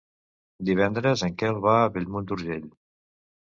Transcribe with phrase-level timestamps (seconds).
[0.69, 2.67] Divendres en Quel va a Bellmunt d'Urgell.